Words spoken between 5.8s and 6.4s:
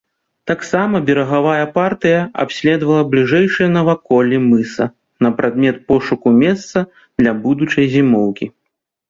пошуку